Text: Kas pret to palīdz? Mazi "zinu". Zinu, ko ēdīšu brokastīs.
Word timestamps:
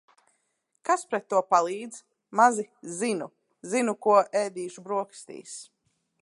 Kas 0.89 1.03
pret 1.11 1.27
to 1.33 1.41
palīdz? 1.53 1.99
Mazi 2.39 2.65
"zinu". 3.03 3.29
Zinu, 3.75 3.95
ko 4.07 4.17
ēdīšu 4.41 4.87
brokastīs. 4.89 5.55